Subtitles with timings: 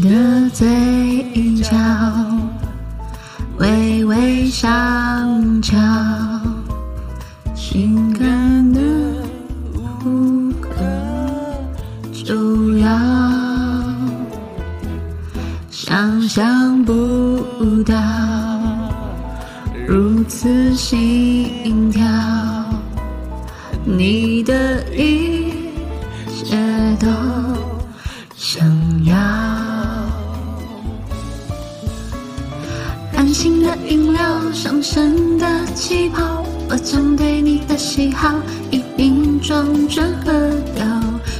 [0.00, 0.66] 的嘴
[1.62, 1.76] 角
[3.58, 5.76] 微微上翘，
[7.54, 8.80] 性感的
[10.04, 10.70] 无可
[12.12, 12.88] 救药，
[15.70, 17.38] 想象不
[17.84, 17.94] 到
[19.86, 22.04] 如此心跳，
[23.84, 25.52] 你的一
[26.44, 26.56] 切
[27.00, 27.06] 都
[28.36, 28.85] 想
[33.26, 34.22] 安心的饮料，
[34.52, 35.44] 上升的
[35.74, 38.32] 气泡，我将对你的喜好
[38.70, 40.32] 一并装着喝
[40.76, 40.86] 掉。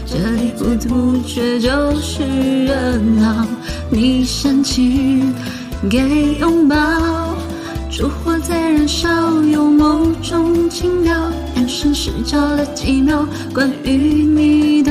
[0.05, 2.25] 这里不知不觉就是
[2.65, 2.75] 热
[3.21, 3.47] 闹，
[3.89, 5.33] 你深情
[5.89, 6.77] 给拥抱，
[7.89, 11.15] 烛火在燃烧，有某种情调，
[11.55, 13.25] 眼神失焦了几秒，
[13.55, 13.93] 关于
[14.25, 14.83] 你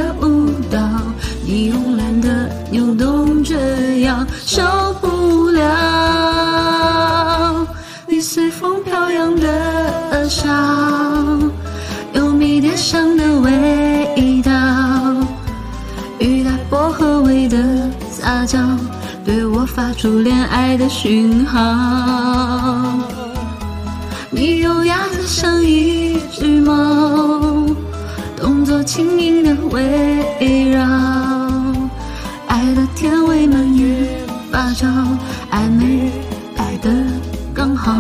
[17.56, 18.60] 的撒娇，
[19.24, 23.00] 对我发出恋爱的讯号。
[24.30, 27.66] 你优雅的像一只猫，
[28.36, 30.84] 动作轻盈的围绕，
[32.48, 34.06] 爱的甜味蔓延
[34.52, 34.88] 发酵，
[35.50, 36.12] 暧昧
[36.58, 36.92] 来的
[37.54, 37.94] 刚好。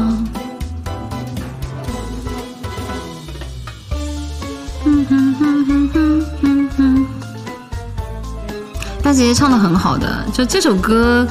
[4.88, 6.46] 嗯哼哼哼哼哼，
[9.06, 11.28] 大姐姐唱的很好的，就这首歌，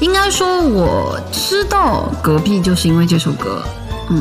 [0.00, 3.62] 应该说我知道隔壁就是因为这首歌，
[4.10, 4.20] 嗯。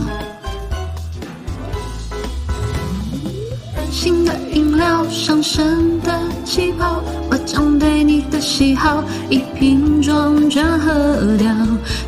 [3.91, 11.53] 新的饮料，上升的气泡，我将对你的喜好一瓶装全喝掉。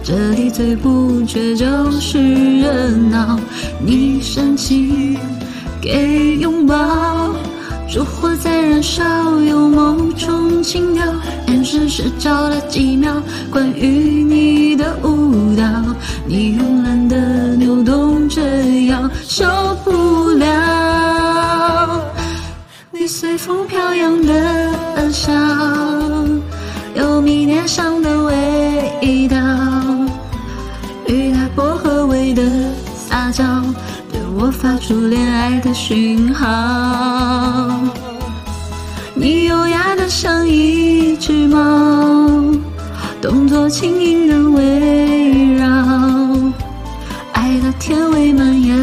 [0.01, 3.37] 这里最不缺就是热闹，
[3.85, 5.19] 你深情
[5.81, 7.35] 给拥抱，
[7.89, 9.03] 烛火在燃烧，
[9.41, 9.64] 有
[10.75, 11.05] 心跳，
[11.47, 15.63] 眼神失焦了几秒，关于你的舞蹈，
[16.27, 17.15] 你慵懒的
[17.55, 18.41] 扭动着
[18.87, 19.45] 腰，受
[19.85, 22.01] 不了
[22.91, 25.31] 你随风飘扬的笑，
[26.93, 29.37] 有迷迭香的味道，
[31.07, 32.43] 与带薄荷味的
[32.93, 33.45] 撒娇，
[34.11, 37.71] 对我发出恋爱的讯号。
[39.17, 39.64] 你有
[40.07, 41.57] 像一只猫，
[43.21, 45.66] 动作轻盈地围绕，
[47.33, 48.77] 爱的甜味蔓延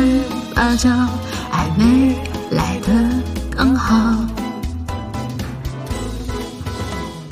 [0.55, 0.89] 发酵，
[1.53, 2.17] 暧昧
[2.51, 2.93] 来的
[3.57, 4.17] 刚好。